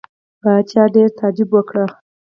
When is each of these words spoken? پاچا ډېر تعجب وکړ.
پاچا 0.41 0.83
ډېر 0.95 1.09
تعجب 1.19 1.49
وکړ. 1.53 1.75